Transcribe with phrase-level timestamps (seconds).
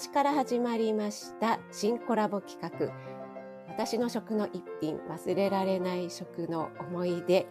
[0.00, 2.90] 年から始まりました新コラボ企画。
[3.68, 7.46] 私の食の一品忘れられない食の思い出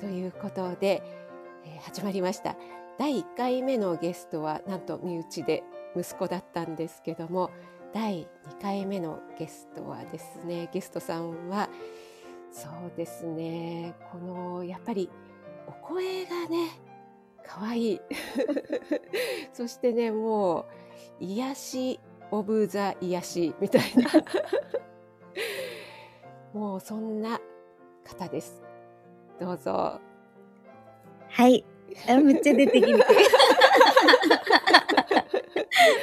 [0.00, 1.04] ということで、
[1.64, 2.56] えー、始まりました。
[2.98, 5.62] 第1回目のゲストはなんと身内で
[5.96, 7.52] 息子だったんですけども
[7.94, 11.68] 第2回目のゲストはですねゲストさんは
[12.50, 15.08] そうですねこのやっぱり
[15.68, 16.80] お声がね
[17.44, 18.00] 可愛い。
[19.54, 20.85] そしてねもう
[21.20, 22.00] 癒し
[22.30, 24.10] オブザ癒しみたいな
[26.60, 27.40] もうそんな
[28.04, 28.62] 方です
[29.38, 30.00] どうぞ
[31.28, 31.64] はい
[32.08, 33.04] あめっちゃ出てきて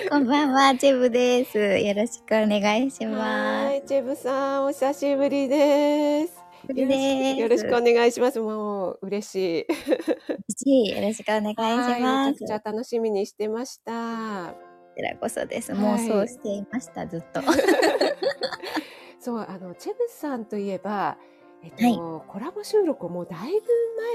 [0.09, 1.57] こんばんは、チェブです。
[1.57, 3.65] よろしくお願いします。
[3.65, 6.43] はい、チェブさん、お久しぶりです。
[6.69, 8.39] よろしくお願いします。
[8.39, 9.65] もう嬉しい。
[9.65, 10.95] 嬉しい。
[10.95, 12.43] よろしくお願いします。
[12.43, 14.72] めちゃくちゃ楽しみにしてました。
[14.93, 15.73] こちらこそです。
[15.73, 17.41] もうそうしていました、ずっと。
[19.19, 21.17] そう、あのチェブさんといえば。
[21.63, 21.95] えっと、はい、
[22.27, 23.67] コラボ収録もだいぶ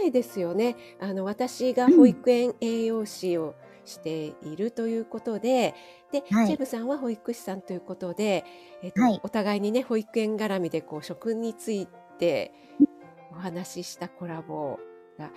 [0.03, 0.77] 前ですよね。
[1.01, 3.55] あの私が保育園栄養士を
[3.87, 5.75] しているということで、
[6.13, 8.45] で、はい、チェブさんは保育士さんということで、
[8.83, 12.53] えっと、はい、お互いにね保育園絡みでこう食について
[13.33, 14.79] お話ししたコラボ
[15.19, 15.31] が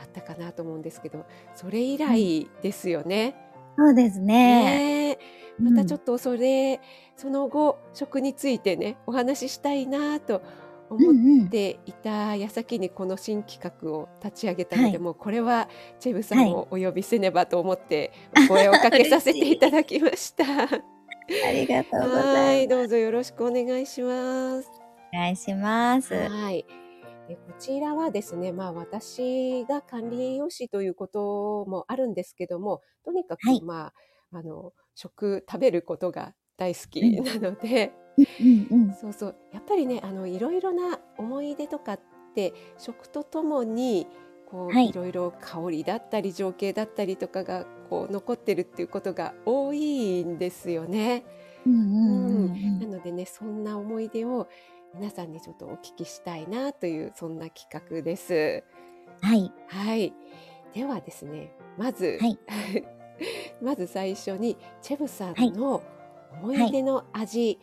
[0.00, 3.51] あったかなと思うんですけど、それ以来ですよね。
[3.76, 5.16] そうですね。
[5.16, 5.18] ね
[5.58, 6.80] またちょっとそれ、うん、
[7.16, 10.42] その後食についてねお話ししたいなと
[10.90, 15.68] 思っていた矢先にこの新企画を立ち上げたので、はい、もうこれは
[16.00, 18.12] チェブさんをお呼びせねばと思って
[18.44, 20.44] お声をかけさせていただきました。
[20.44, 22.36] ありがとうございます。
[22.36, 24.68] はい、どうぞよろしくお願いします。
[25.14, 26.14] お願いします。
[26.14, 26.81] はい。
[27.32, 33.94] でこちらはですね、まあ私が管理栄養士ということもあるんですけども、とにかく、はい、まあ、
[34.36, 39.36] あの、食、食べることが大好きなので、うんうん、そうそう。
[39.50, 42.00] やっぱりねあのいろいろな思い出とかっ
[42.34, 44.06] て食とともに
[44.50, 51.24] こう、はい、いろいろ香りだったり情景だったりとかがこう残ってるっていうことが多いんですよね。
[51.64, 54.48] なのでねそんな思い出を
[54.94, 58.62] 皆さんにちょっとお聞きしたいなというそんな企画です。
[59.22, 59.52] はい。
[59.68, 60.12] はい。
[60.74, 62.38] ではですねまず、はい、
[63.62, 65.82] まず最初にチェブさんの
[66.42, 67.58] 思い出の味、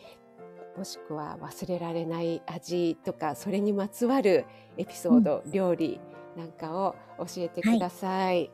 [0.76, 4.44] もしくは忘れられない味とかそれにまつわる
[4.76, 6.00] エピソード、うん、料理
[6.36, 8.50] なんかを教えてください。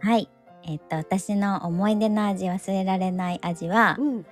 [0.00, 0.28] はい、はい、
[0.64, 4.26] えっと私の思い出の味忘れられない味は、うん、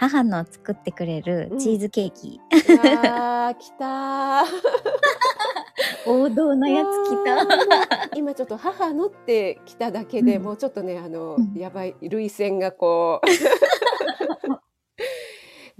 [0.00, 2.40] 母の作ってくれるチーズケーキ。
[2.70, 4.44] うん、あ来た
[6.08, 8.16] 王道のやつ来た。
[8.16, 13.26] 今ちょっと母のって来ただけで、もうちょっとねあの、やばい涙腺がこう。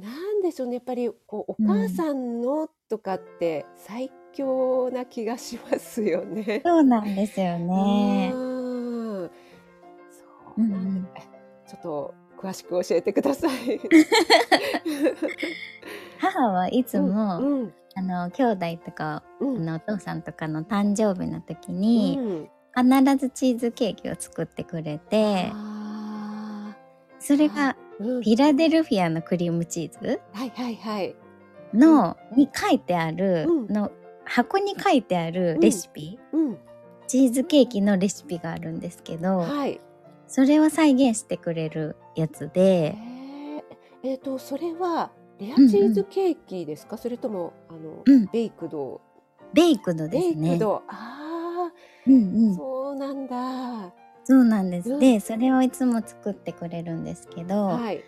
[0.02, 6.60] なんでしょうねやっぱりこうお母さんのとかって最強な気がしますよね。
[6.62, 8.32] そうなんですよね。
[8.34, 8.38] そ
[10.58, 11.10] うなんで、
[11.66, 13.80] ちょっと詳しく教えてください。
[16.18, 25.52] 母はいつも、うんうん、あの兄弟とか、うん、あのお父さんとかの誕生日の時に、うん、必ずチーズケーキを作ってくれて、
[27.18, 30.20] それがフィラデルフィアのクリームチーズ？
[30.32, 31.14] はいはいはい。
[31.74, 33.92] の、に書いてある、の
[34.24, 36.18] 箱に書いてあるレシピ、
[37.06, 39.80] チーズケーキのレシピがあるんですけど、はい、
[40.30, 42.96] それを再現してくれるやつで。
[44.04, 45.10] えっ、ー、とそれは
[45.40, 49.00] レアチーズケーキですか、うんうん、それともあの、うん、ベイクド？
[49.52, 50.50] ベイクドですね。
[50.50, 50.82] ベイクド。
[50.86, 51.72] ああ、
[52.06, 53.92] うんうん、そうなんだ。
[54.22, 54.98] そうなんです。
[55.00, 58.04] で、それをいつも作ってくれるんですけど、はい、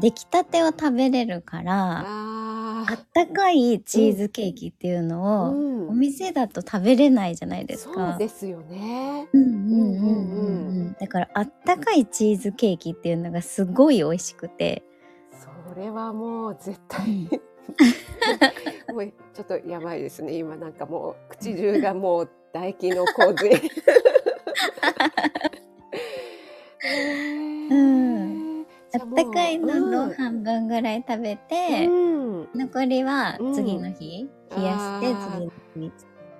[0.00, 2.06] 出来たてを食べれるから、
[2.88, 8.12] あったかいチーズケーキっていうのを、うん、お店だと食べれないじゃないですか。
[8.12, 9.28] そうですよね。
[9.32, 10.96] うんうんうんうんうん。
[11.00, 14.84] だからあったかいチーズケーキっていうのがすごい美味しくて。
[15.32, 17.28] それはもう絶対
[18.94, 20.34] もうちょっとやばいですね。
[20.34, 23.50] 今なんかもう口中がもう唾液の洪水。
[27.70, 28.05] うん。
[29.02, 35.92] あったかいのの半分ぐらい食べて、うん、残りは次の日、冷やして次の日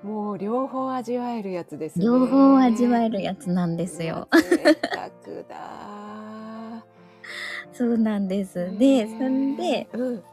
[0.03, 2.05] もう両方味わえるやつですね。
[2.05, 4.27] 両方味わえるやつなんですよ。
[7.73, 8.75] そうなんです。
[8.77, 10.23] で、そんで、うん、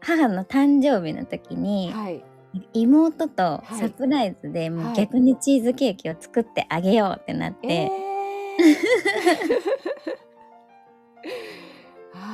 [0.00, 2.24] 母の誕生日の時に、はい、
[2.72, 9.85] 妹とサプライズでもう逆にチーズケーキを作ってあげようってなって、はいえー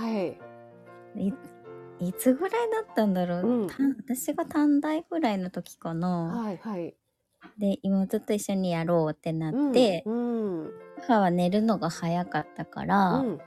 [0.03, 0.39] はい。
[1.21, 1.33] い
[2.01, 3.69] いつぐらいだったんだろう、うん、
[3.99, 6.09] 私が短大ぐらいの時かな。
[6.09, 6.95] はいはい。
[7.59, 10.71] で妹と一緒にやろうってなって、うんうん、
[11.01, 13.39] 母は寝るのが早かったから、うん、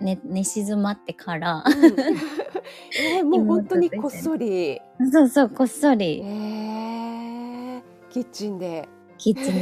[0.00, 1.84] 寝寝静まってから、うん、
[3.16, 4.80] えー、もう本当にこっそり。
[5.12, 8.88] そうそうこっそり、えー、キッチンで。
[9.16, 9.60] キッチン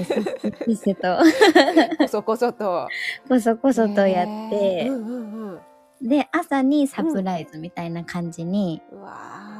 [0.67, 1.19] にせせと。
[1.99, 2.89] こそこそと。
[3.29, 5.61] こそこそとやって、えーうんうんうん、
[6.03, 8.83] で朝にサプライズみたいな感じに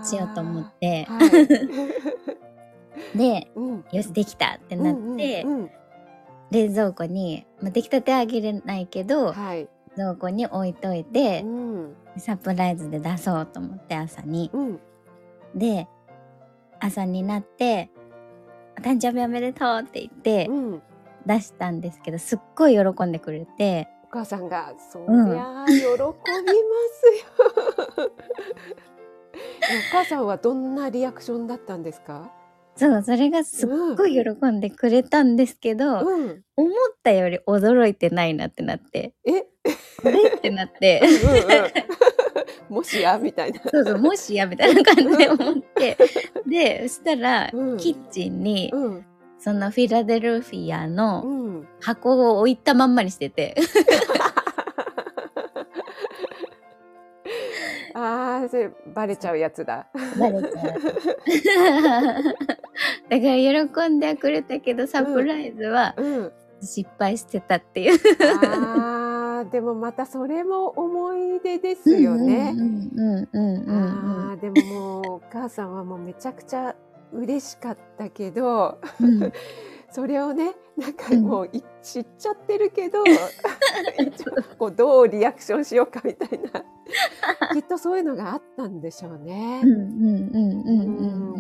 [0.05, 1.21] しようと思って、 は
[3.15, 5.71] い、で、うん、よしできたってなって、うんうんうん、
[6.51, 14.51] 冷蔵庫に、まあ、出来たてあげれないけど、はい、冷蔵庫に置いといて、うん、サプライズで出そうと思って朝に。
[14.53, 14.81] うん、
[15.55, 15.87] で
[16.81, 17.91] 朝になって
[18.83, 20.51] 「誕生日おめでとう」って言って、
[21.25, 23.89] 出したんですけどすっごい喜んでくれて。
[24.15, 26.03] お母さんが「そりゃ喜びますよ」
[29.33, 32.31] お母さんはどんなリアクションだったんですか？
[32.77, 36.73] そう、それがすっごい喜んでくれたんですけど、うん、思っ
[37.03, 39.15] たより驚いてないなってなって。
[39.25, 39.47] え？
[40.05, 40.29] あれ？
[40.29, 41.01] ってなって。
[41.03, 43.19] うんうん、 もしや？
[43.19, 43.61] みたいな。
[43.71, 44.47] そうそう、もしや？
[44.47, 45.97] みたいな感じで思って。
[46.47, 49.07] で、そしたら、うん、キッチンに、うん、
[49.43, 53.57] そのフィラデルフィアの箱を置いたまんまにしてて。
[57.93, 59.89] ああ、それバレちゃうやつだ。
[60.17, 60.53] バレちゃう。
[63.11, 65.97] だから喜んでくれたけどサプライズは
[66.61, 67.99] 失敗してたっていう。
[68.45, 72.55] ああ、でもまたそれも思い出ですよね。
[73.67, 76.77] ああ、でももうお母さんはもうめちゃくちゃ
[77.13, 79.33] 嬉しかったけど、うん、
[79.91, 83.05] それをねなんかもう、うん、知っちゃってるけど
[84.59, 86.65] こうどうリアクションしようかみたいな。
[87.55, 89.63] きっとそういうのがあったんでしょうね。
[89.65, 89.69] で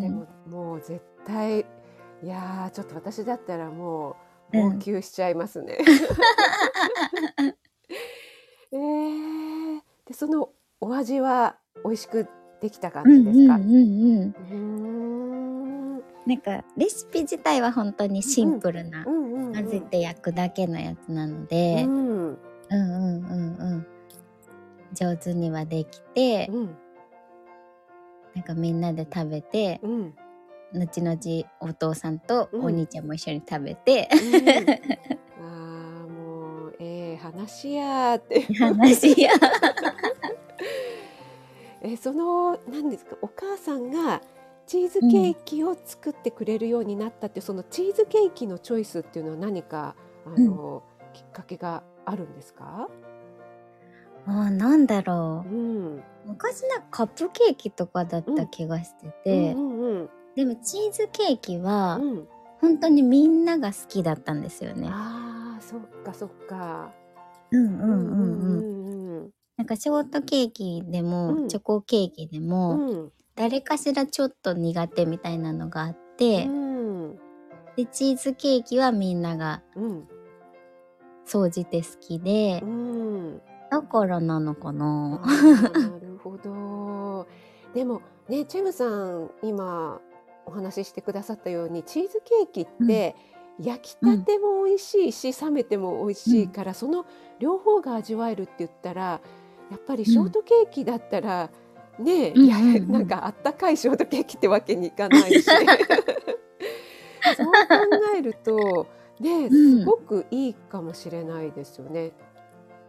[0.08, 1.60] ももう絶対
[2.22, 4.16] いやちょっと私だったらも
[4.52, 5.78] う号泣しちゃいますね。
[8.72, 12.26] えー、でそのお味は美味しく
[12.60, 13.58] できた感じですか？
[16.26, 22.38] なんかレシピ自体は本当にシンプルな、混ぜて焼くだけのやつなので、うん、うん
[22.70, 23.86] うんうんうん。
[24.94, 26.76] 上手にはできて、うん、
[28.34, 30.14] なんかみんなで食べて、うん、
[30.74, 31.18] 後々
[31.60, 38.42] お父さんとお兄ちゃんも一緒に食べて、うん、 ああもうええー、話やって。
[38.54, 39.30] 話や
[41.84, 44.22] えその何ですかお母さんが
[44.72, 52.88] チーズケーキを作ってくれるようになったって、うん、そのチーズケーキのチョイスっていうのは何かあの、うん、きっかけがあるんですか？
[54.24, 62.28] あなんだろう、うん、昔なんかカップケーキとかだった気がしてて、うんうんうん、でもチーズケーキは、うん、
[62.62, 64.88] 本当にみんなが好きだったんですよね。
[64.90, 66.94] あそっかそっか。
[67.50, 69.16] うんうんうんうん。
[69.18, 76.48] うん、なんかショートケーキでも、チョコケーキでも、誰かしらちょっと苦手みたいなのがあって、
[77.76, 79.62] でチーズケーキはみんなが
[81.24, 82.62] 総じて好きで、
[83.70, 85.20] だからなのかな。
[85.20, 87.26] なるほど。
[87.74, 90.00] でもね、チェムさん今
[90.44, 93.16] お話ししてくださったようにチーズケーキって、
[93.60, 97.06] 焼きたても美味しいし、冷めても美味しいから、その
[97.38, 99.20] 両方が味わえるって言ったら
[99.70, 101.50] やっぱりショートケーキだったら、
[101.98, 105.42] ね、いやなんかあったかいショートケーキってわけにいかないし。
[107.36, 107.52] そう考
[108.16, 108.88] えると
[109.20, 112.12] ねすごくいいかもしれないですよね。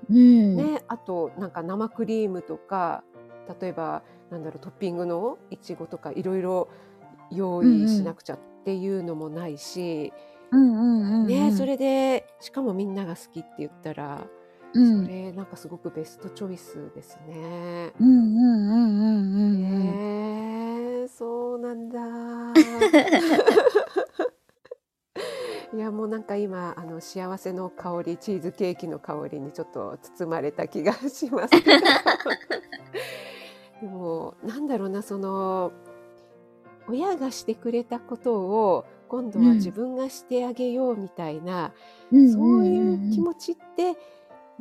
[0.10, 3.03] うん、ね、あとなんか生クリームとか
[3.62, 6.67] 例えばなんだろうトッピングのいちごとかいろいろ
[7.31, 10.12] 用意しなくちゃっていうのもないし、
[11.27, 14.27] ね、それでしかもみんなが好きって言ったら、
[14.73, 17.93] うん、それなんかすごくベストチョイスですね。
[17.99, 21.01] うんうんうんうんうん。
[21.01, 21.99] ねそうなんだ。
[25.73, 31.49] いやもうなんか今あの幸せの香りチーズケーキの香りにちょっと包まれた気がします
[33.81, 35.71] でもなんだろうなその
[36.87, 41.73] 親がしてくれたことを今度は自分がしてあげようみたいな、
[42.11, 43.97] うん、そういう気持ちって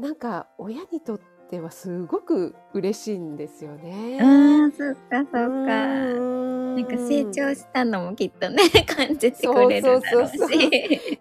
[0.03, 4.19] なんか親にとってはすごく嬉しいんですよね。
[4.21, 6.33] あそっかそっか。
[6.73, 10.09] なんか成長したのもきっとね 感じてくれるだろうし。
[10.11, 10.61] そうそうそうそう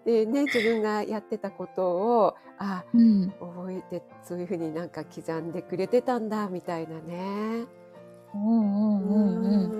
[0.04, 7.66] でね自分がやってたことをあ、うん、覚えてそういうふうになんか刻んでくれてたんだみたいなね。
[8.34, 9.72] うんうんうん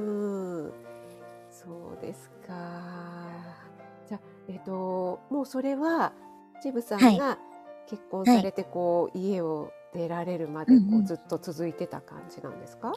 [0.65, 0.73] うん。
[1.51, 2.55] そうですか。
[4.07, 6.13] じゃえっ、ー、ともうそれは
[6.63, 7.37] チブさんが
[7.87, 12.93] 結婚されてこう、はい、家を出られるまでこう、ずっと続いてた感じなんですか？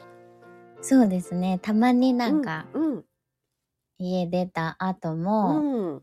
[0.82, 1.60] そうですね。
[1.62, 3.06] たまになんか、うんうん、
[3.98, 6.01] 家出た後も、うん、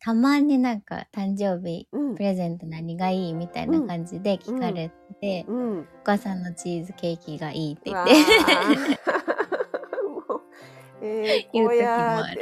[0.00, 4.90] たまになんか誕生日、プレゼント何がいいみたいな感じで聞かれ
[5.20, 8.12] て、お母さんのチーズケーキがいいって言って。
[11.02, 12.40] えー、 言う時もある。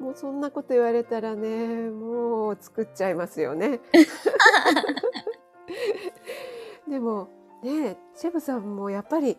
[0.00, 3.80] もうそんなこと言われたらね、もう作っちゃいますよね。
[6.88, 7.28] でも
[7.62, 9.36] ね、シェフさんもやっぱり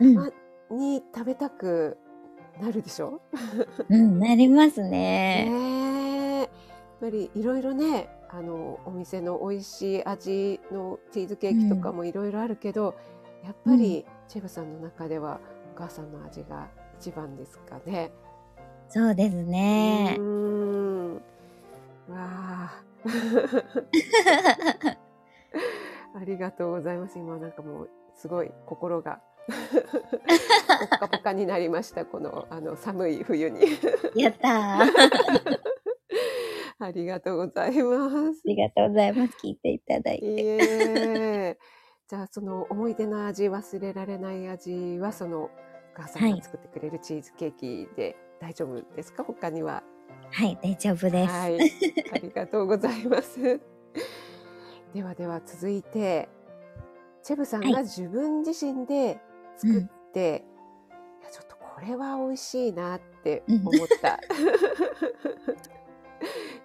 [0.00, 0.30] ま
[0.70, 1.98] に食べたく
[2.60, 3.20] なるでしょ？
[3.90, 5.48] うん、なりますね。
[5.50, 6.48] ねやっ
[7.00, 12.94] ぱりいろいろね、あの、お店の美味しい味のチーズケーキとかもいろいろあるけど、
[13.42, 15.40] うん、やっぱりチェフさんの中では
[15.74, 16.68] お母さんの味が
[16.98, 18.12] 一番ですかね。
[18.94, 20.16] そうですね。
[20.18, 21.14] うん。
[21.14, 21.20] わ
[22.10, 22.82] あ。
[26.14, 27.18] ありがとうございます。
[27.18, 29.22] 今なんかもうすごい心が
[30.90, 33.60] ポカポカになりましたこのあの寒い冬に
[34.14, 34.82] やった
[36.78, 41.58] ありがとうございますありがとうございます聞いていただいて
[42.08, 45.50] じゃあその思い出の味忘れられない味はそのお
[45.94, 49.84] 母さんが作ってくれるチーズケーキで大丈夫ですか、はい、他には。
[50.32, 51.58] はい大丈夫です、はい、
[52.14, 53.38] ありがとうございます。
[54.92, 56.28] ではでは続いて
[57.22, 59.20] チェブさんが自分自身で
[59.56, 60.46] 作って、はいうん、
[61.20, 64.18] いやちょっとこれは美味しいなって思った、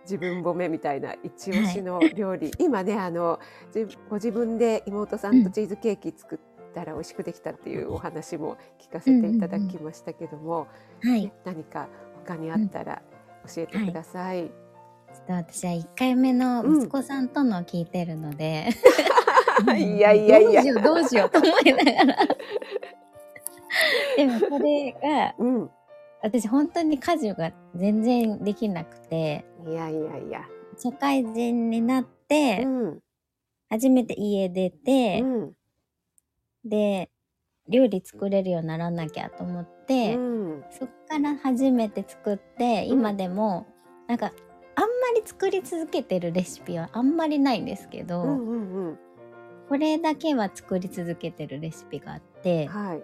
[0.03, 3.39] 自分褒めみたいな一押しの料理、はい、今ねあの
[4.09, 6.39] ご自分で妹さんとチーズケーキ作っ
[6.73, 10.67] たら美味しくできたっていうお話も聞かせていただきましたけども、
[11.03, 11.87] ね、何か
[12.25, 13.01] 他にあったら
[13.53, 14.47] 教えてください。
[14.47, 18.69] ちょっと私は1回目の息子さんとの聞いてるので、
[19.77, 20.63] いやいやいや。
[20.63, 22.27] どうしよう、どうしようと思いながら。
[24.17, 25.69] でもそれが、うん、
[26.21, 29.45] 私本当に家事が全然できなくて。
[29.65, 30.45] いやいやいや。
[30.77, 32.99] 社会人になって、うん、
[33.69, 35.53] 初めて家出て、うん、
[36.65, 37.09] で、
[37.67, 39.76] 料理作れるようにならなきゃと思って、
[40.69, 43.65] そっから初めて作って、今でも、
[44.07, 44.31] なんか、
[44.75, 48.99] あんまり作り続けてるレシピはあんまりないんですけど、うんうんうん、
[49.69, 53.01] これだけは作り続けてるレシピがあって、はい、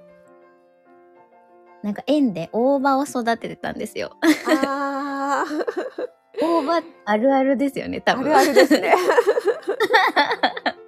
[1.82, 4.16] なんか園で大葉を育ててたんですよ。
[4.48, 5.46] あ
[6.40, 8.25] 大葉あるあるですよね多分。
[8.25, 8.94] あるあるですね。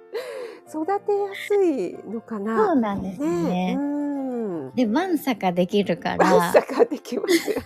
[0.68, 2.66] 育てやすいのかな。
[2.66, 3.76] そうなんですね。
[3.76, 6.34] ねで、わんさかできるから。
[6.34, 7.62] わんさかできますよね。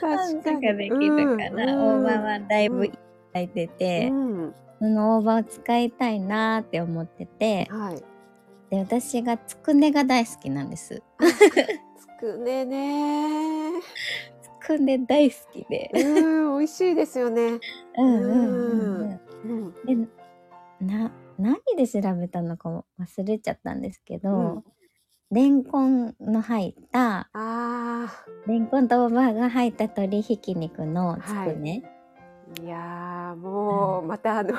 [0.00, 0.60] 確かに。
[0.60, 2.98] できるから、大葉はだいぶいた
[3.34, 8.02] だいてて、うん、その大葉を使いたいなって思ってて、はい、
[8.70, 11.02] で私がつくねが大好きなんです。
[11.18, 13.72] つくねね。
[14.42, 15.90] つくね大好きで。
[15.94, 17.58] うん、美味しいですよね。
[17.96, 20.06] うんうんうんうん。
[20.06, 20.08] で
[20.80, 24.64] な何で調べたのかも忘れちゃったんですけど、うん、
[25.30, 31.82] レンコンの入ったあレンコンと大葉が入った鶏ひき肉のつくね、
[32.56, 32.64] はい。
[32.64, 34.54] いやもう、またあの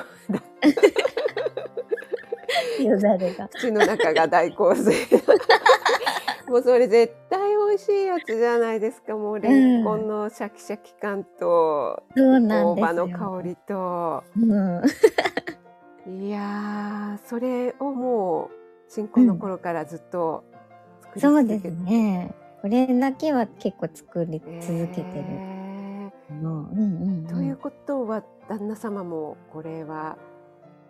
[2.80, 3.48] よだれが。
[3.48, 4.94] 口の中が大洪水
[6.48, 9.16] もうそれ絶対美味しいやつじゃないですか。
[9.16, 14.82] もうレンコンのシャキシャキ感と、うん、大葉の香りと、うん、
[16.06, 18.50] いやそれをもう
[18.88, 20.44] 新婚の頃からずっと
[21.02, 25.06] 作り続けて、うん、そうですねこれだけは結構作り続けてる。
[25.16, 26.68] えーの。
[26.70, 30.16] うんうんということは旦那様もこれは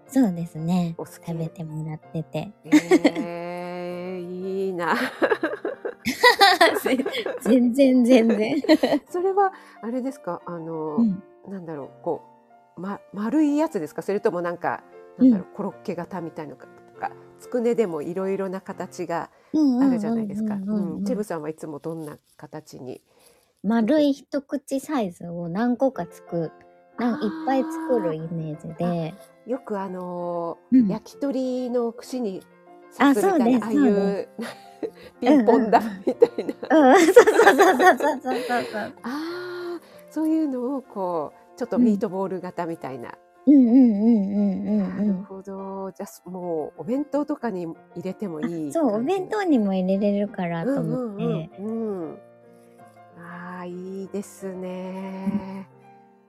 [0.09, 2.51] そうですね食べてもらってて。
[2.65, 4.97] えー、いいな。
[7.43, 8.57] 全然全然。
[9.09, 9.53] それは
[9.83, 10.43] あれですか？
[10.47, 12.23] あの、うん、なんだろうこ
[12.77, 14.03] う、ま、丸いやつですか？
[14.03, 14.83] それともなんか
[15.21, 20.57] なんだろう、うん、コロッケ型みたいのかとかつくねでもいろいろな形があるじゃないですか。
[20.57, 23.01] チェブさんはいつもどんな形に？
[23.63, 26.51] 丸い一口サイズを何個か作
[26.99, 29.15] なんいっぱい作るイメージで。
[29.47, 32.43] よくあのーうん、焼き鳥の串に
[32.99, 34.29] あそうですああいう
[35.19, 36.95] ピンポン玉みたいな、あ
[39.03, 43.15] あそういうのをこうちょっとミートボール型みたいな、
[43.47, 45.93] うんうんうんうんうんなるほど。
[45.93, 51.25] じゃあもうお弁当とかに入れてもいいそうお弁当にも入れれるからと思って、
[51.59, 52.19] うんうんうん、
[53.19, 55.67] ああいいですね、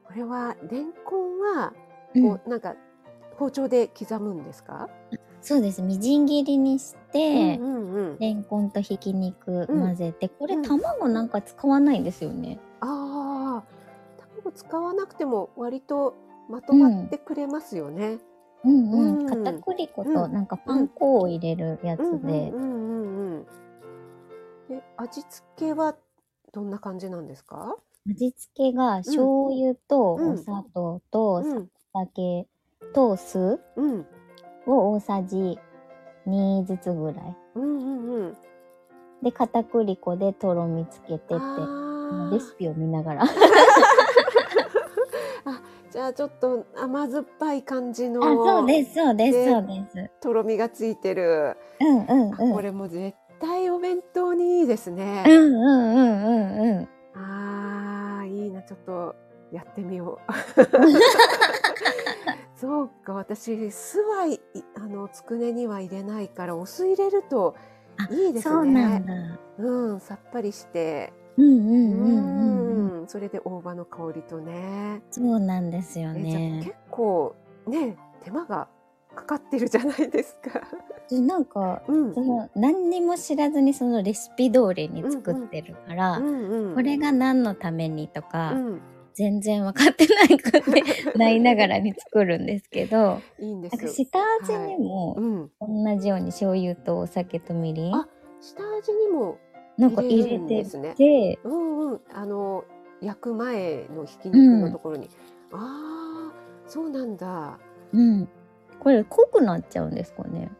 [0.06, 1.74] これはレンコンは
[2.14, 2.76] こう、なんか
[3.38, 4.90] 包丁で刻むんですか？
[5.42, 5.82] そうです。
[5.82, 13.64] みじん切りにして、うんうんうん、レンコンとひき肉混ぜて、うん、これ卵なんか使わないんですよね、うん、ああ
[14.36, 16.16] 卵使わなくても割と
[16.52, 18.20] まとまってくれますよね、
[18.66, 18.92] うん。
[18.92, 22.54] うんうん、片栗粉となんかパン粉を入れるやつで。
[24.96, 25.96] 味付けは
[26.54, 27.76] どんな感じなんですか？
[28.08, 31.44] 味付けが醤油とお砂糖と
[31.94, 32.48] 酒
[32.94, 33.60] と酢
[34.66, 35.60] を大さじ
[36.28, 37.38] 2ずつぐらい。
[37.56, 38.38] うんうんうん、
[39.24, 41.36] で片栗粉でとろみつけてって。
[42.30, 43.24] レシピを見ながら。
[43.24, 43.26] あ
[45.92, 55.24] じゃあちょっと甘酸っぱい感じのあそうですそうですそうですとろみがついてる、うんうんうん、これも絶対お弁当にいいですね。
[55.28, 55.56] うんうん
[55.96, 56.88] うんうんうん。
[57.20, 59.16] ああいいなちょっと
[59.52, 60.32] やってみよう。
[62.56, 64.28] そうか私酢は
[64.76, 67.56] あのつくねには入れないからお酢入れると
[68.12, 68.54] いいですね。
[68.54, 69.14] そうなんだ。
[69.58, 71.12] うんさっぱりして。
[71.38, 72.61] うんうんうんうん。
[73.12, 75.02] それで大葉の香りとね。
[75.12, 76.62] そうなんですよね。
[76.64, 77.36] 結構
[77.68, 78.70] ね手間が
[79.14, 80.62] かかってるじゃないですか。
[81.10, 88.82] でなんか、うん、その何にも知らずにそのレシピ通りに作ってるから、うんうん、これが何のためにとか、うん、
[89.14, 90.82] 全然分かってないくて
[91.18, 93.84] ないながらに作るんですけど いいんです。
[93.84, 95.18] よ下味にも
[95.60, 98.08] 同じように醤油とお酒とみりん、あ
[98.40, 99.38] 下味にも
[99.78, 102.64] なんか入れてて、うんうん、あの
[103.02, 105.10] 焼く前のひき肉のところに、
[105.52, 106.34] うん、ああ
[106.68, 107.60] そうなんだ。
[107.92, 108.30] うん。
[108.80, 110.52] これ濃くなっちゃうんですかね。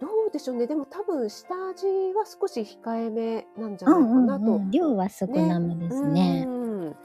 [0.00, 0.66] どうでしょうね。
[0.66, 6.96] でも多分下味は少し控えめなんじゃないかなと、うんうんうん、量は少なめですね、ね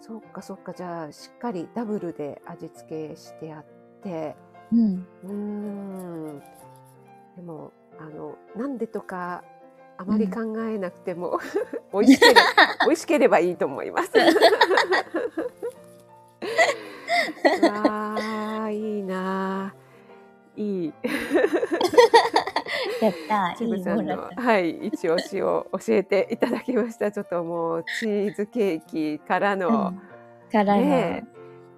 [0.00, 0.72] そっかそっか。
[0.72, 3.64] じゃあしっかりダブルで味付けしてあっ
[4.02, 4.34] て。
[4.72, 5.06] うん。
[5.24, 6.42] うん。
[7.36, 9.44] でもあのなんでとか
[9.98, 11.38] あまり考えなくても、
[11.92, 12.40] うん、美味しければ
[12.86, 14.10] 美味しければいいと思います。
[17.62, 18.16] わ
[18.64, 19.74] あいいな
[20.56, 20.92] いい。
[23.00, 27.10] やったチブさんのはい一押しを教えていただきました。
[27.10, 31.24] ちょっともうチーズケーキからの、うん、からの、ね、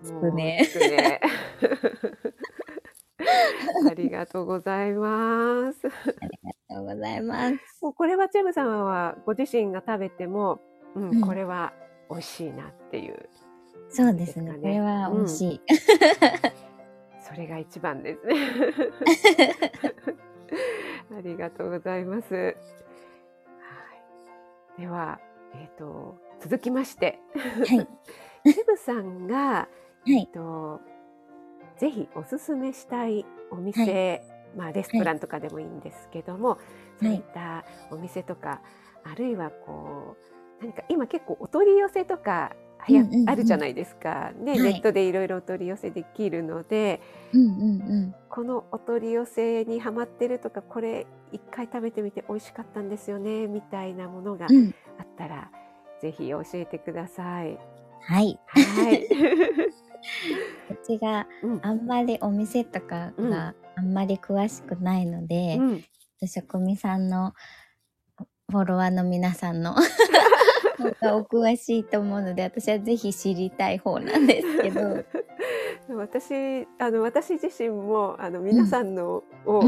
[0.02, 0.68] つくね。
[0.70, 1.20] つくね
[3.90, 5.86] ありがとうございます。
[5.86, 5.90] あ
[6.26, 7.54] りがとうございます。
[7.82, 10.60] もうこれはチェムさんはご自身が食べても、
[10.94, 11.72] うん、うん、これは
[12.10, 13.28] 美味しいなっていう、ね、
[13.88, 14.52] そうですね。
[14.52, 15.54] これは美味しい。
[15.54, 15.60] うん、
[17.22, 18.36] それが一番ですね。
[21.16, 22.34] ありがとうございます。
[22.34, 22.50] は
[24.78, 25.20] い、では、
[25.54, 27.88] えっ、ー、と続きまして、はい、
[28.52, 29.68] セブさんが、は
[30.06, 30.80] い、えっ、と
[31.78, 34.20] ぜひおすすめしたいお店、
[34.54, 38.60] はい、まあレストランとかでもいいんですけども、はい、そういったお店とか、
[39.04, 40.16] あるいはこ
[40.60, 47.00] う何か今結構お取り寄せとかはや、あるじゃないですか、ね、はい、ネットでいろいろお取り寄せできるので、
[47.32, 55.50] うんうんうん、このお取り寄せにはまってるとかこれ一回食べてみて美味しかったんですよねみたいなものがあったら、
[55.94, 57.58] うん、ぜひ教えてください。
[58.06, 58.38] はい。
[58.46, 59.08] はい。
[60.70, 61.26] うちが
[61.62, 67.32] あんまりお店とかがあんまり詳しくないので、うん、職味さんの
[68.50, 69.74] フォロワーの皆さんの
[71.02, 75.04] お詳しいと思うので私はぜひ知りたい方なんですけど。
[75.96, 79.62] 私あの私自身もあの皆さんのを、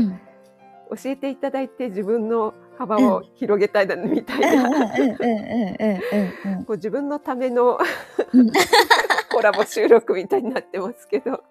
[0.96, 4.92] 教えていただいて自分の幅を広げたいみたいな。
[6.68, 7.78] 自分のための
[9.36, 11.44] コラボ収録みたいになってますけど。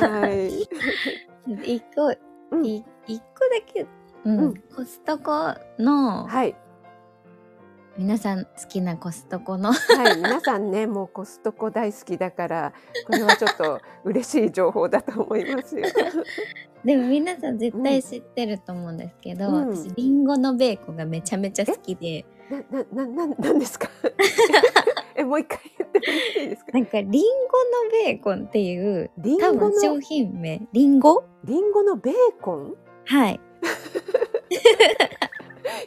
[0.00, 0.62] はい。
[1.76, 2.10] 一個、
[2.62, 2.82] 一
[3.18, 3.86] 個だけ、
[4.24, 6.56] うん、コストコの、はい。
[7.98, 9.74] 皆さん好きなコストコの。
[9.74, 10.16] はい。
[10.16, 12.72] 皆さんねもうコストコ大好きだから
[13.06, 15.86] これはちょっと嬉しい情報だと思いますよ。
[16.82, 22.24] でも皆さん絶対知ってると思うんですけど、うん、私リンゴのベーコンがめちゃめちゃ好きで。
[22.50, 23.90] なななななんですか？
[25.16, 26.04] えもう一回言っても
[26.42, 26.72] いいですか？
[26.72, 30.62] なんかリンゴのベーコンっていう多分商品名。
[30.72, 31.24] リンゴ？
[31.44, 32.74] リンゴのベーコン？
[33.06, 33.40] はい。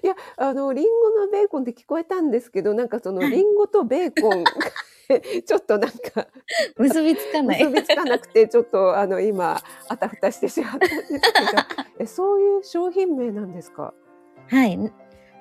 [0.03, 4.43] いや、あの、リンゴのベーコンって聞こえたんですけど、なんかそのリンゴとベーコン、
[5.45, 6.27] ちょっとなんか
[6.77, 7.63] 結びつかない。
[7.65, 11.21] 結びつかなくて、ちょっとあの、今、あたふたしてしまったんですけど、
[11.99, 13.93] えそういう商品名なんですか？
[14.49, 14.77] はい。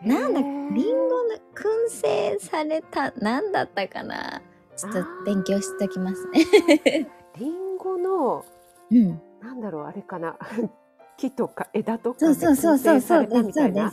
[0.05, 4.43] なんだ、リンゴの燻製された、なんだったかな？
[4.77, 7.09] ちょっと勉強しておきますね。
[7.38, 8.45] リンゴの、
[8.91, 10.37] うん、なんだろう、あれかな？
[11.17, 13.93] 木とか枝とかで燻製されたみたいな。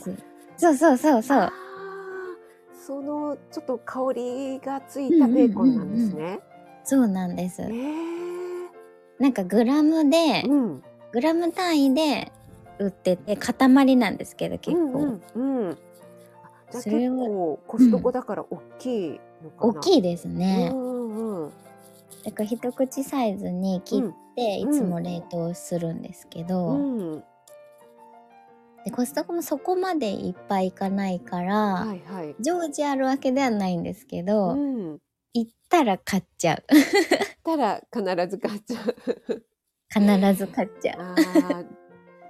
[0.56, 1.52] そうそうそうそう。
[2.74, 6.22] そのちょっと香りがついたベーコンなんですね。
[6.22, 6.40] うんうんうん、
[6.84, 7.62] そうなんです。
[7.62, 7.70] えー、
[9.18, 12.32] なんかグラムで、うん、グラム単位で
[12.78, 14.82] 売ってて塊なんですけど結構。
[14.82, 15.78] うんうんうん、
[16.70, 20.70] じゃあ結構コストコだから大きいのかな、大きいですね。
[20.72, 21.52] うんうん、
[22.24, 27.24] だから一口サイズに切っていつも冷凍するんですけど、うん
[28.84, 34.98] でコストコもそこまでいっぱい行かないから、はいはい、常時あるわけではないんですけど、うん、
[35.34, 36.64] 行ったら買っちゃう。
[36.74, 38.80] 行ったら必ず買っちゃ
[39.28, 39.44] う。
[39.92, 41.14] 必ず買っちゃう。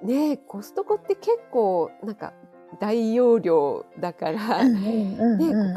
[0.02, 2.32] あねコストコって結構なんか
[2.78, 5.16] 大容量だから、ね、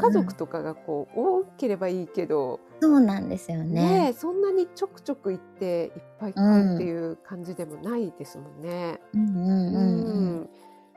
[0.00, 9.00] 家族とかがこう多ければいいけどそうなんですよねねそんなにちょくちょく行っていっぱい買うっていう感じでもないですもんね。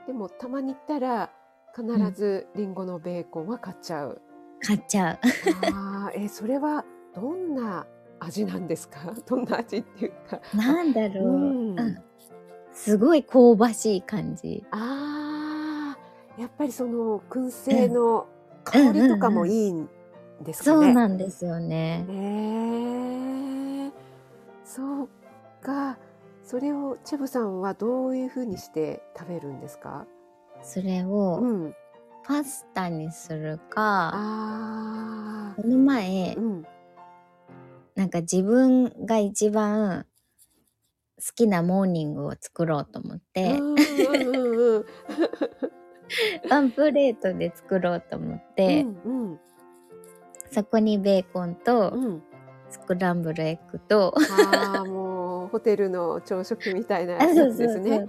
[0.05, 1.31] でもたまに行ったら
[1.75, 4.21] 必ずりんごのベーコンは買っちゃう。
[4.61, 5.19] 買っちゃう。
[5.73, 7.85] あえそれはどんな
[8.19, 9.13] 味なんですか？
[9.27, 10.39] どんな味っていうか。
[10.55, 11.29] なんだろう、う
[11.73, 11.75] ん、
[12.71, 14.65] すごい香ばしい感じ。
[14.71, 14.77] あ
[15.23, 15.26] あ
[16.37, 18.27] やっぱりその燻製の
[18.63, 19.89] 香りとかもいいん
[20.41, 20.85] ですかね。
[20.85, 22.05] そうなんですよね。
[22.09, 23.91] えー、
[24.63, 25.09] そう
[25.61, 25.97] か。
[26.43, 30.05] それをチェブさんはどういうふうにして食べるんですか？
[30.63, 31.75] それを、うん、
[32.23, 36.65] パスタにするかあこの前、うん、
[37.95, 40.05] なんか自分が一番
[41.17, 43.59] 好きなモーニングを作ろうと思って
[46.49, 49.39] ワンプレートで作ろうと思って、うんうん、
[50.51, 51.93] そこにベーコンと、
[52.69, 54.13] スクランブルエッグと
[54.73, 58.07] あもうホテルの朝食みたいなやつですね。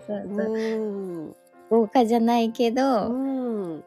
[1.70, 3.12] 豪華じゃないけど、う
[3.76, 3.84] ん、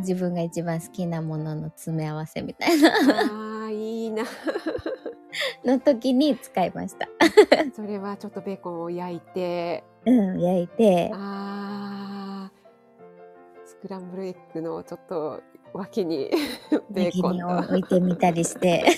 [0.00, 2.90] 自分が一番好きなものの詰め合わせみたいな。
[3.66, 4.24] あいいな。
[5.64, 7.08] の時に使いました。
[7.74, 9.84] それはちょっとベーコンを焼いて。
[10.04, 11.10] うん焼いて。
[11.14, 12.19] あス
[13.80, 16.30] クランブルエッグのちょっと脇に
[16.90, 18.84] ベーコンを置いてみたりして。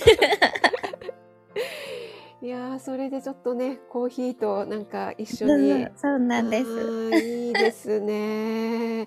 [2.43, 5.87] いやそれでちょっとねコーヒーとなんか一緒に。
[5.95, 7.11] そうなんです。
[7.21, 9.07] いいですね。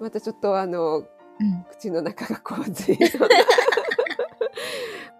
[0.00, 1.06] またちょっとあの、うん、
[1.70, 2.96] 口の中が洪水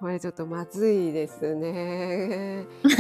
[0.01, 2.65] これちょっとまずいですね。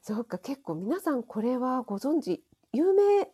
[0.00, 2.42] そうか結構皆さんこれはご存知？
[2.72, 3.28] 有名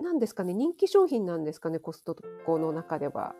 [0.00, 3.34] なんですかね人気商品なんですかねコストコの中では。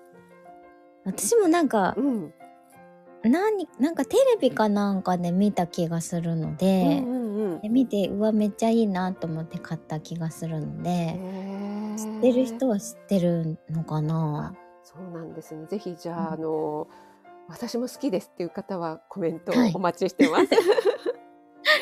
[1.04, 2.32] 私もなんか、うん、
[3.24, 7.02] 何なんかテレビかなんかで見た気がするので
[7.62, 11.18] で見てうわめっちゃいいなと思って買った気がするので
[11.96, 14.54] 知ってる人は知ってるのかな。
[14.82, 15.66] そうなんですね。
[15.66, 16.88] ぜひじゃあうん、あの
[17.48, 20.46] 私も好きですっていう方はコメントお待ちしてます。
[20.46, 20.60] は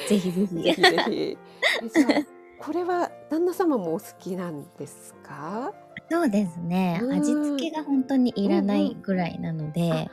[0.06, 0.32] い、ぜひ。
[0.32, 0.82] ぜひぜひ。
[1.88, 5.72] ぜひこれは旦那様もお好きなんですか？
[6.10, 10.10] そうですね味付けが本当にいらないぐらいなので、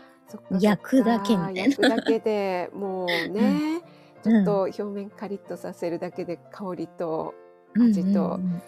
[0.60, 1.62] 焼くだけみたいな。
[1.64, 3.82] 焼くだけでもうね、
[4.24, 7.34] うん、ちょっと表面カリッとさせるだけで香りと
[7.76, 8.62] 味と、うんうんうん、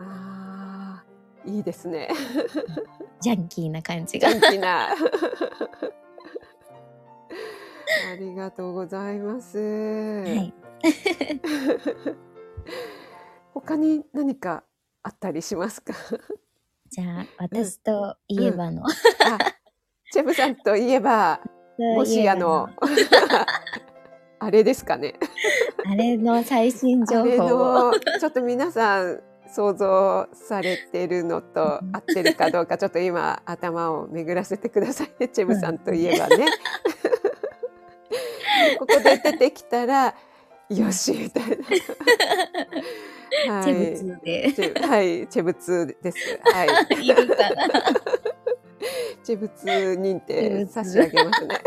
[0.00, 1.04] あ
[1.44, 2.08] いいですね。
[3.20, 4.30] ジャンキーな感じが。
[4.30, 4.88] ジャンキーな。
[8.12, 9.58] ありがとうございます。
[9.58, 10.52] はい。
[13.54, 14.64] 他に何か
[15.02, 15.94] あったりしますか？
[16.90, 18.88] じゃあ私といえばの、うん、
[20.12, 21.40] チェブさんといえば、
[21.78, 22.68] もしあの、
[24.38, 25.14] あれですかね？
[25.86, 27.92] あれの最新情報を。
[28.20, 36.46] ちょっと皆さん想像されてるのと合ってるかどうか、ちょっと今頭を巡らせてくださいね、 チェブさんといえばね。
[38.78, 40.14] ここで出てきたら、
[40.68, 41.56] よし、みたいな。
[43.48, 44.86] はい、チェブツで。
[44.86, 46.40] はい、チェブツです。
[46.42, 46.68] はい。
[47.06, 47.68] いるかな。
[49.22, 49.50] チ物
[50.00, 51.60] 認定差し上げますね。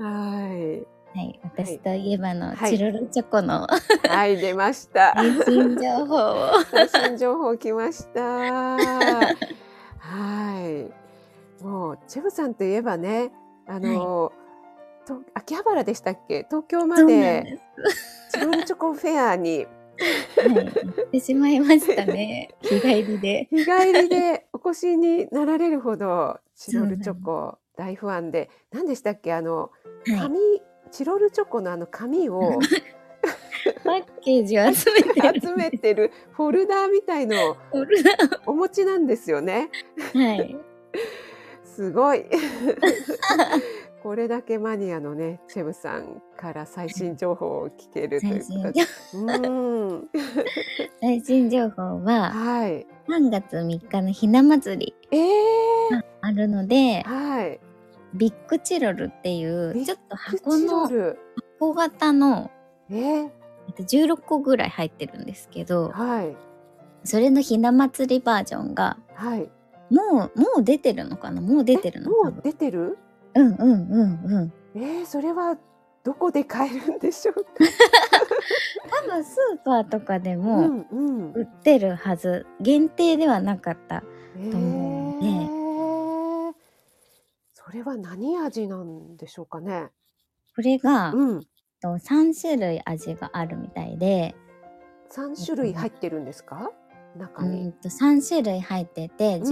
[0.00, 0.92] はい。
[1.14, 3.66] はい、私といえばのチロルチョコの、
[4.08, 5.12] はい、出ました。
[5.14, 6.62] 最新情報を。
[6.70, 8.22] 最新情報来ました。
[8.22, 9.28] は
[11.60, 11.62] い。
[11.62, 13.30] もうチェブさんといえばね、
[13.66, 14.41] あの、はい、
[15.04, 16.44] と秋葉原でしたっけ？
[16.48, 17.60] 東京まで
[18.32, 19.66] チロルチョコフェアに。
[20.36, 22.48] はい、行ってしまいましたね。
[22.62, 23.46] 日帰りで。
[23.50, 29.32] 日帰りでお越しになられるほどチロルチョコ大ファンで、何でしたっけ？
[29.32, 29.70] あの
[30.06, 32.58] 紙、はい、チロルチョコのあの紙を
[33.84, 37.56] パッケージを集めてる集めてるフォルダーみたいのを
[38.46, 39.70] お持ちなんですよね。
[40.14, 40.56] はい。
[41.64, 42.24] すごい。
[44.02, 48.80] これだけマニアのね、チェブさんから最新情報を聞けるということで。
[51.00, 51.82] 最新情報。
[52.02, 54.94] は、はい、3月3日のひな祭り
[55.92, 57.60] があるので、えー、はい、
[58.14, 60.88] ビッグチロルっていうちょっと箱の
[61.58, 62.50] 箱型の、
[62.90, 63.30] えー、
[63.76, 66.36] 16個ぐらい入ってるんですけど、はい、
[67.04, 69.48] それのひな祭りバージョンが、はい、
[69.90, 71.40] もうもう出てるのかな？
[71.40, 72.98] もう出てるのもう出てる？
[73.34, 74.52] うんうんうんうん。
[74.74, 75.56] えー、それは
[76.04, 77.50] どこで買えるんでしょうか？
[78.90, 80.84] 多分スーパーとかでも
[81.34, 84.06] 売ってるはず、うんうん、限定ではなかったと
[84.56, 86.54] 思うので、えー、
[87.54, 89.90] それは何味なんでしょうかね？
[90.56, 91.40] これが、うん、
[91.80, 94.34] と3種類味があるみたいで。
[95.14, 96.72] 3種類入ってるんですか、
[97.16, 97.64] 中に。
[97.64, 99.42] うんと3種類入ってて、うん、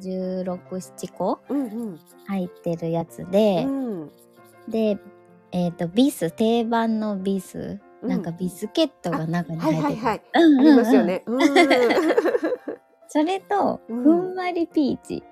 [0.00, 1.40] 1617個
[2.26, 4.10] 入ってるやつで、うん、
[4.68, 4.98] で、
[5.52, 9.84] えっ、ー、とビス定番のビス、うん、なんかビスケットが中に入ってる。
[9.84, 10.22] はいはいはい。
[10.34, 11.24] うんうんうん、ありますよね。
[13.08, 15.22] それとふんわりピーチ。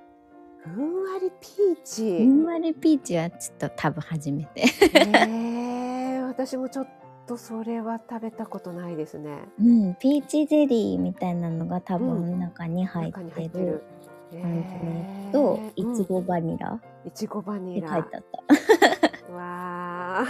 [0.59, 2.19] ふんわりピーチ。
[2.19, 4.65] ふんわりピーチはちょっと多分初めて。
[4.93, 6.89] えー、私もちょっ
[7.31, 9.39] とそれは食べたことないですね。
[9.61, 13.19] うん、ピーチゼリーみたいなのが多分中に入って
[13.61, 13.85] る
[14.33, 14.65] 感
[15.29, 16.81] じと、いちごバニラ。
[17.05, 17.89] いちごバニラ。
[17.89, 18.23] 書いてあっ
[19.29, 19.31] た。
[19.33, 20.27] わあ。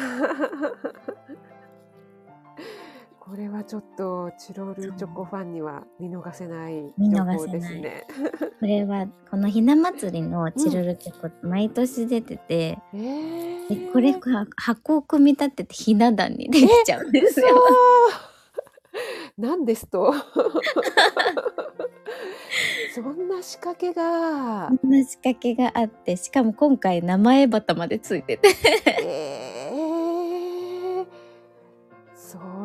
[3.31, 8.05] これはちょっとチロルチョコファンには見逃せない情報ですね。
[8.59, 14.17] これはこのひな祭りのチロルチョコ、うん、毎年出てて、 えー、これ
[14.57, 17.47] 箱を組み立ててひな壇にできちゃうんですよ。
[19.39, 20.13] なん ですと？
[22.93, 24.71] そんな仕掛けが。
[24.83, 28.49] そんな仕掛けがあってしかも今回名前バタまでついてて。
[29.05, 29.40] え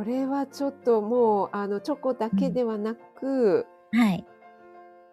[0.06, 4.26] れはちょっともうあのチョコだけではなく、うん、はい。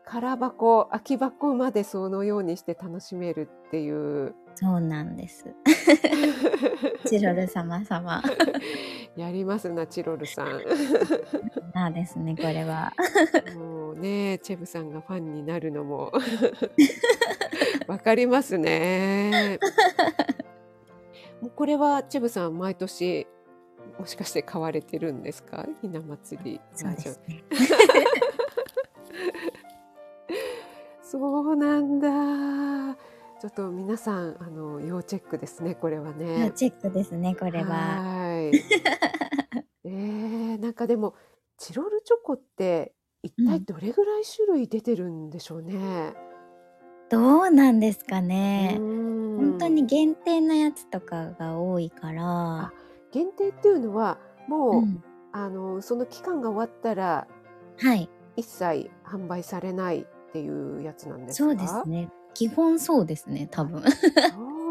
[0.05, 4.35] 空箱空き箱までそのようにして楽しめるっていう。
[4.55, 5.47] そうなんです。
[7.07, 8.23] チロル様様。
[9.17, 10.61] やりますなチロルさん。
[11.75, 12.93] なですねこれは。
[13.57, 16.13] もうねチェブさんがファンになるのも。
[17.87, 19.59] わかりますね。
[21.41, 23.27] もうこれはチェブさん毎年
[24.03, 25.65] もしかして買われてるんですか？
[25.81, 26.61] ひな祭り。
[26.75, 27.45] そうですね。
[31.01, 32.97] そうなんだ。
[33.41, 36.47] ちょっと皆さんあの要チェックですねこれはね。
[36.47, 37.67] 要チェックですねこれは。
[37.67, 38.57] はい。
[39.87, 41.15] えー、なんかでも
[41.57, 48.79] チロルチョコって一体どれぐらい種類出てるんでしょうね、うん、どうなんですかね。
[48.79, 52.73] 本当に限定のやつとかが多いから
[53.13, 57.29] 限定っていうのはもう、うん、あのその期間が終わったら、
[57.81, 61.45] はい、一切販売されないっていうやつなんですか？
[61.45, 62.09] そうですね。
[62.35, 63.83] 基本そうですね多分。
[63.83, 63.89] そ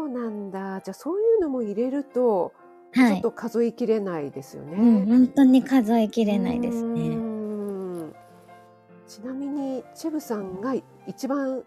[0.04, 0.80] うなんだ。
[0.80, 2.52] じゃあそういうのも入れると、
[2.92, 7.16] はい、ちょっと数えきれないですよね、うん、本当に数えきれないですね。
[9.06, 10.74] ちなみにチェブさんが
[11.06, 11.64] 一番好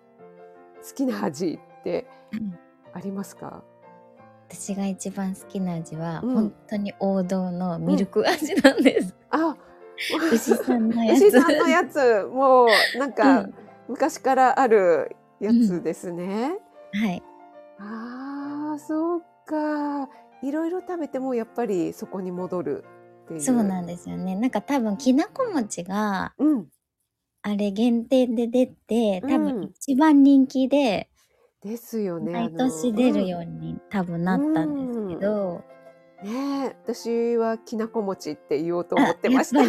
[0.96, 2.08] きな味って
[2.94, 3.64] ありますか、
[4.50, 9.16] 私が一番好きな味は、うん、本当に王道のミルク味なんです。
[9.34, 9.58] うん、あ、
[10.32, 11.26] 牛さんのやつ。
[11.26, 13.48] 牛さんのやつ、もうなんか、
[13.88, 16.58] 昔からあるやつですね。
[16.94, 17.24] はい。
[17.80, 20.10] ああ、そうか。
[20.42, 22.86] いろいろ食べてもやっぱりそこに戻る
[23.26, 23.42] っていう。
[23.42, 24.36] そうなんですよね。
[24.36, 26.68] なんか多分きなこ餅が、うん、
[27.42, 31.10] あれ限定で出て、多分一番人気で、
[31.66, 32.32] ですよね。
[32.32, 35.64] 毎年出るように多分なったんですけど。
[36.24, 39.62] ね私はきなこ餅って言おうと思ってました。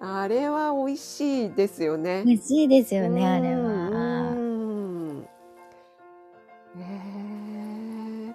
[0.00, 2.24] あれは美味しいですよね。
[2.26, 4.32] 美味しいですよね、あれは。
[6.76, 8.34] え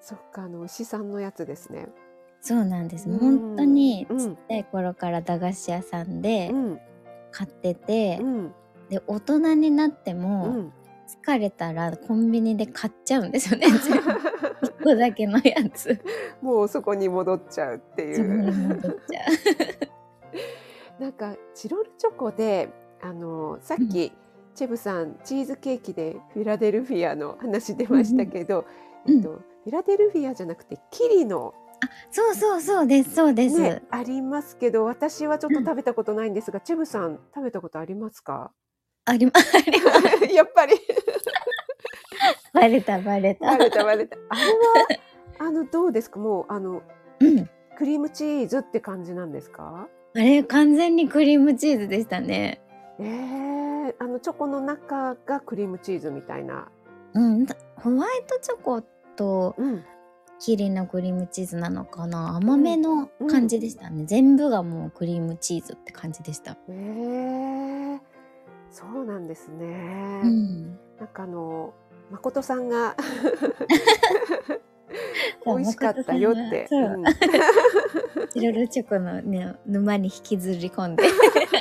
[0.00, 1.88] そっか、あの牛さんのやつですね。
[2.40, 3.08] そうなんです。
[3.08, 4.16] もう本当にちっ
[4.48, 6.50] ちゃい頃から駄菓子屋さんで
[7.30, 8.54] 買ってて、うん、
[8.92, 10.70] で大人になっても、
[11.24, 13.68] 疲れたらコンビニで買っちゃうんですよね。
[14.62, 15.98] 一個だけのやつ。
[16.42, 18.92] もうそこに戻っちゃうっていう。
[21.00, 22.68] なんかチロルチョコで
[23.00, 23.88] あのさっき、うん、
[24.54, 28.66] チェブさんチーズケーキでフィラデルフィアの話出ましたけど、
[29.06, 38.52] うん、えっと、フィラデルフィアじゃなくてキリのあそうそうそうですそうです、ね、ありますけど私はちょっと食べたことないんですが、うん、チェブさん食べたことありますか？
[39.06, 39.56] あります。
[40.32, 40.74] やっぱり
[42.52, 43.46] バレたバレた。
[43.46, 44.16] バレたバレた。
[44.30, 44.56] あれは
[45.38, 46.20] あのどうですか？
[46.20, 46.82] もうあの、
[47.20, 49.88] うん、クリームチーズって感じなんですか？
[50.14, 52.60] あれ完全にクリームチーズでしたね。
[53.00, 56.68] えー、あのチョコの中がクリームチーズみたいな。
[57.14, 58.82] うん、ホワイトチョコ
[59.16, 59.84] と、うん、
[60.38, 62.36] キリのクリームチーズなのかな？
[62.36, 68.00] 甘めの感じでしたね、うん、全部がもうクリームチーズって感じでしたへえー、
[68.72, 71.74] そうなんですね、うん、なんかあの
[72.10, 72.96] 誠さんが
[75.46, 76.68] 美味しかったよって。
[78.30, 81.04] チロルチョコの、ね、沼に引きずり込んで。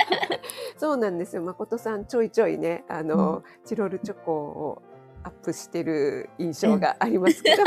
[0.77, 1.41] そうなんですよ。
[1.41, 4.81] 誠さんちょいちょいね、あの、うん、チロルチョコを
[5.23, 7.63] アップしてる印象がありますけど。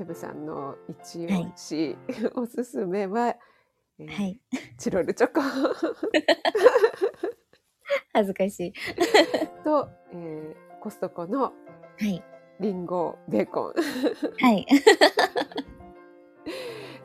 [0.00, 3.36] ゃあチェブさんの一押し、はい、おすすめは
[4.00, 4.40] えー、はい。
[4.78, 5.42] チロルチョコ。
[8.14, 8.72] 恥ずかしい。
[9.62, 11.52] と、えー、コストコの、は
[12.00, 12.24] い。
[12.60, 13.74] リンゴベーコン。
[14.38, 14.66] はい。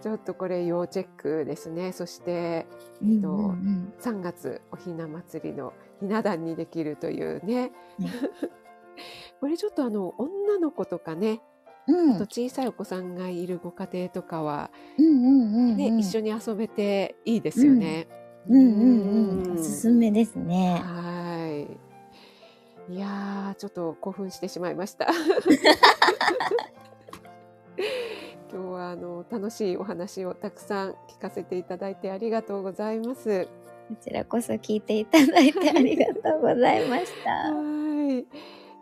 [0.01, 1.91] ちょっとこれ要チェックですね。
[1.91, 7.73] そして、えっと、うんうんうん、3月おひな祭りのひな壇にできるというね。
[9.41, 11.41] これちょっとあの女の子とかね、
[11.87, 18.07] うん、と小さいお子さんがいるご家庭とかは、ね、一緒に遊べていいですよね。
[18.49, 20.81] うんうんうん、おすすめですね。
[20.83, 21.67] は
[22.89, 22.95] い。
[22.95, 25.07] いやちょっと興奮してしまいました。
[28.53, 33.47] 今日はあの楽しいお話をたくさん聞かせていただいてありがとうございます。
[33.89, 37.31] こちらこそ聞いていただいてありがとうございました。
[37.53, 38.25] はい。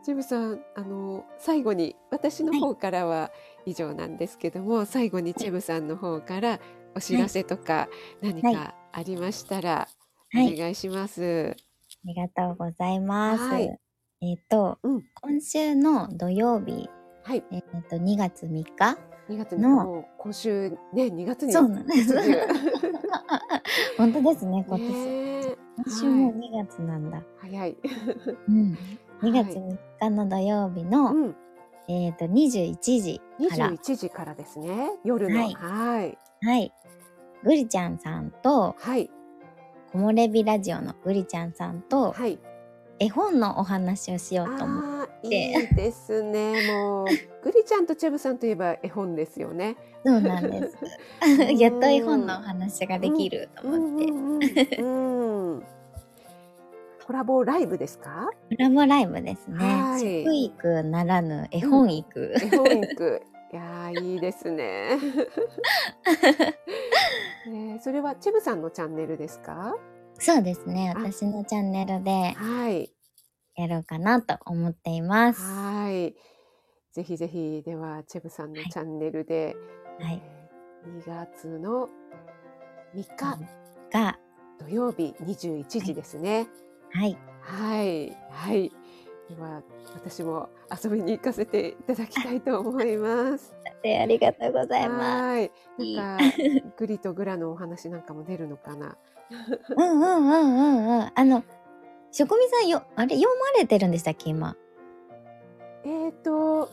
[0.04, 3.32] ジムさん、あの最後に私の方からは
[3.66, 6.60] 以上なんですけども、はい、最後にチェブさんの方から
[6.94, 7.88] お知らせとか
[8.22, 9.88] 何かありましたら
[10.36, 11.22] お願いします。
[11.22, 11.56] はい、あ
[12.04, 13.44] りがとうございます。
[13.56, 16.90] えっ、ー、と、うん、今週の土曜日、
[17.24, 18.98] はい、えっ、ー、と2月3日
[19.30, 22.14] 2月の今週ね2月にそうなんです。
[23.98, 25.58] 本当ですね今年。
[25.76, 27.24] 今週も2月なんだ。
[27.38, 27.78] 早い。
[28.50, 28.78] うん。
[29.24, 31.34] 2月3日の土曜日の、は
[31.88, 33.72] い、えっ、ー、と21時から。
[33.72, 34.92] 21時からですね。
[35.06, 35.40] 夜の。
[35.40, 35.54] はい。
[35.54, 36.18] はい。
[36.42, 36.74] はい。
[37.44, 39.10] ぐりちゃんさんと、はい。
[39.94, 42.38] 木漏れ日ラジオのぐりちゃんさんと、はい。
[43.00, 45.52] 絵本のお話をしようと思って。
[45.52, 46.68] いいですね。
[46.68, 47.08] もう、
[47.44, 49.78] ぐりちゃんとチェブさんといえば絵本ですよね。
[50.06, 50.78] そうなんです。
[51.58, 53.98] やっと絵本のお話ができると思
[54.40, 54.78] って。
[54.82, 55.64] うん
[57.06, 58.30] コラボライブですか？
[58.50, 59.96] コラボライブですね。
[60.00, 62.34] 食育ならぬ絵本育。
[62.42, 63.22] 絵本育。
[63.52, 64.98] いやいいですね。
[67.46, 69.76] えー、それはチェブさんのチャンネルですか？
[70.16, 70.94] そうですね。
[70.96, 72.92] 私のチャンネルで、はい。
[73.56, 75.42] やろうかなと思っています。
[75.42, 76.16] はい。
[76.94, 79.56] ぜひぜひ、では、チェブさんのチャンネルで、
[80.00, 80.22] はい。
[80.86, 81.90] えー、2月の
[82.96, 83.40] 3日
[83.92, 84.20] が
[84.60, 86.48] 土曜日21時ですね。
[86.94, 87.84] はいはい。
[87.84, 88.18] はい。
[88.30, 88.72] はい。
[89.30, 89.62] では、
[89.96, 90.50] 私も
[90.84, 93.54] 遊びに行かせていただきたいと思います。
[93.84, 95.02] ありがとうございます。
[95.02, 95.52] はい。
[95.96, 96.26] なんか、
[96.78, 98.98] グリとグラのお話なんかも出るのかな？
[99.76, 101.12] うんうんうんうんうん。
[101.14, 101.44] あの、
[102.12, 104.56] しょこみさんよ、あれ、読まれてるんでしたっけ、今？
[105.84, 106.68] えっ、ー、と、ん？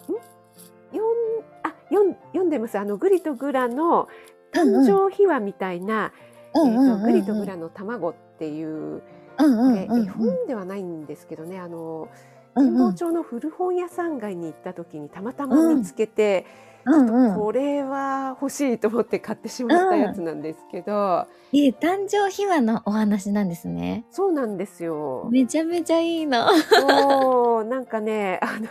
[0.93, 2.79] 読ん、あ、読ん、読んでます。
[2.79, 4.09] あの、グリとグラの
[4.53, 6.13] 誕生秘話みたいな、
[6.55, 9.03] えっ、と、グリとグラの卵っていう、
[9.45, 12.09] 絵本ではないんですけどねあの
[12.55, 16.47] 神保町の古本屋さん街に行った時にたまたま見つけて、
[16.85, 24.05] ちょっとこれは欲しいと思って買ってしまったやつなんですけど、うん、え誕生秘話のお話なんですね。
[24.11, 25.29] そうなんですよ。
[25.31, 28.69] めちゃめちゃいいのそうなんかねあの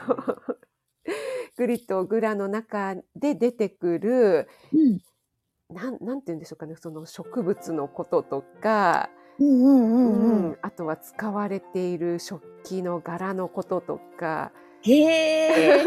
[1.55, 9.09] グリとグラの中で出てくる、うん、なんなんて言うんでしょうかねその植物のこととか
[9.39, 10.57] うんうんうんうん。
[10.61, 14.51] あとは使われている食器の柄のこととか。
[14.81, 15.85] へえ。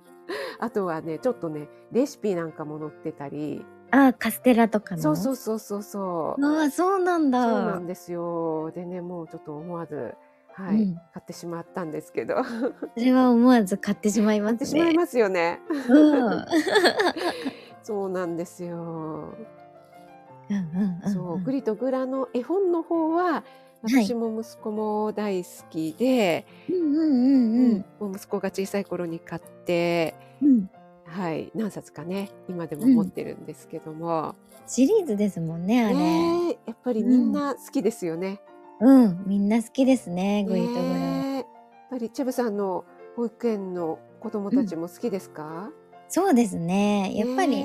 [0.60, 3.64] あとはね、ちょっとね、レシピなんかも載ってたり。
[3.90, 5.02] あ、カステラとかの？
[5.02, 6.44] そうそうそうそうそう。
[6.44, 7.42] ああ、そうなんだ。
[7.42, 8.70] そうなんですよ。
[8.74, 10.14] でね、もうちょっと思わず、
[10.54, 12.36] はい、うん、買ってしまったんですけど。
[12.44, 14.58] それは思わず買ってしまいますね。
[14.58, 15.60] 買ってしまいますよね。
[15.88, 16.44] うん、
[17.82, 19.34] そうなんですよ。
[21.12, 23.44] そう、グリとグラの絵本の方は、
[23.82, 26.46] 私も息子も大好きで、
[27.98, 30.70] もう息子が小さい頃に買って、うん、
[31.04, 34.34] はい、何冊かね、今でも持ってるんですけども。
[34.60, 35.94] うん、シリーズですもんね、あれ。
[35.94, 38.40] ねやっぱりみんな好きですよね。
[38.80, 40.82] うん、うん、みんな好きですね、グリとグラ。
[40.82, 41.46] やっ
[41.90, 42.84] ぱりチェブさんの
[43.16, 45.70] 保育園の子供たちも好きですか、
[46.08, 47.12] そうですね。
[47.16, 47.64] やっぱり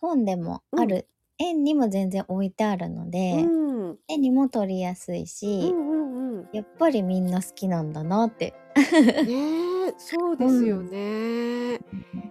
[0.00, 1.08] 本でもある
[1.38, 8.54] 園にも全然置いてあるので、うん、絵にも取りやすいし、うんうんうん、やっぱりみんな好きなんだなって。
[8.74, 10.96] ねそうですよね。
[10.96, 11.80] うん、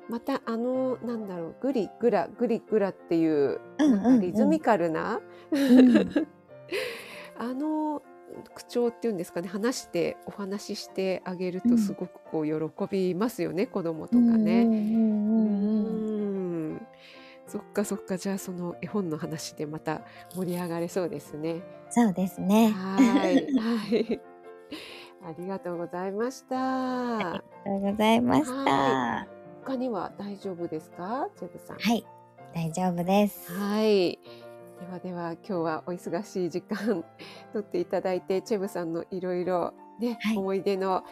[0.10, 5.22] またあのなんだろうグリグラグリグラっていう、なんかリズミカルな、
[7.38, 8.02] あの
[8.56, 12.54] 口調っていうんですかね話してお話ししてあげるとすごくこう喜
[12.90, 14.64] びますよね、うん、子供とかね。
[14.64, 15.64] うん
[17.54, 20.02] そっかそっかじゃあその絵本の話でまた
[20.34, 21.62] 盛り上がれそうですね。
[21.92, 22.72] そうですね。
[22.72, 24.22] はい はい
[25.24, 27.18] ありがとうございました。
[27.18, 27.46] ありがと
[27.78, 29.28] うございました。
[29.64, 31.78] 他には大丈夫ですか、チェブさん。
[31.78, 32.04] はい、
[32.56, 33.52] 大丈夫です。
[33.54, 34.20] はい。
[34.80, 37.06] ではでは今日はお忙しい時間
[37.54, 41.04] とっていただいてチェブさんのいろいろね、はい、思い出の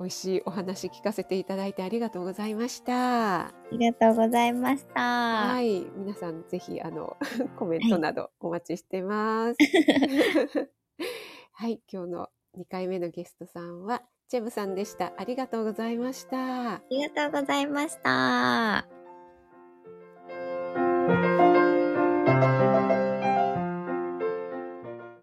[0.00, 3.48] 美味しいお話聞かせていただいてありがとうございました。
[3.48, 5.00] ありがとうございました。
[5.00, 7.18] はい、皆さんぜひあの
[7.58, 9.58] コメントなどお待ちしてます。
[11.52, 15.12] はい、 今日の2回目のゲストさんはチェブさんでした。
[15.18, 16.76] ありがとうございました。
[16.76, 18.99] ありがとうございました。